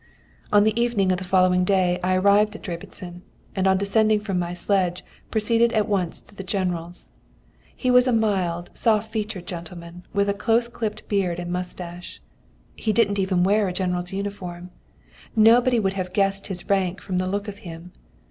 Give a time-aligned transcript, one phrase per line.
[0.51, 3.21] "On the evening of the following day I arrived at Debreczin,
[3.55, 7.11] and on descending from my sledge, proceeded at once to the General's.
[7.75, 12.19] He was a mild, soft featured gentleman, with a close clipped beard and moustache.
[12.75, 14.71] He didn't even wear a General's uniform.
[15.35, 17.91] Nobody would have guessed his rank from the look of him.